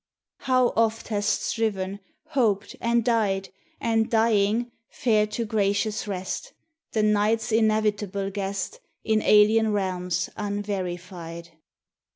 How 0.47 0.69
oft 0.75 1.09
hast 1.09 1.43
striven, 1.43 1.99
hoped, 2.29 2.75
and 2.81 3.05
died, 3.05 3.49
And 3.79 4.09
dying, 4.09 4.71
fared 4.89 5.29
to 5.33 5.45
gracious 5.45 6.07
rest, 6.07 6.53
The 6.93 7.03
Night's 7.03 7.51
inevitable 7.51 8.31
guest, 8.31 8.79
In 9.03 9.21
alien 9.21 9.71
realms 9.73 10.27
unverified! 10.35 11.49